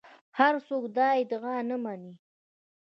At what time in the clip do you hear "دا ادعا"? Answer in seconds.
0.97-1.57